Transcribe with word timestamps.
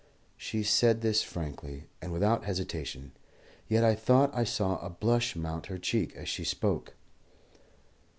She 0.35 0.63
said 0.63 1.01
this 1.01 1.21
frankly, 1.21 1.83
and 2.01 2.11
without 2.11 2.45
hesitation; 2.45 3.11
yet 3.67 3.83
I 3.83 3.93
thought 3.93 4.31
I 4.35 4.43
saw 4.45 4.79
a 4.79 4.89
blush 4.89 5.35
mount 5.35 5.67
her 5.67 5.77
cheek 5.77 6.15
as 6.15 6.27
she 6.27 6.43
spoke. 6.43 6.95